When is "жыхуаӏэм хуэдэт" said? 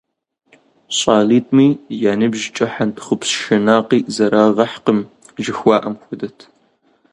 5.43-6.37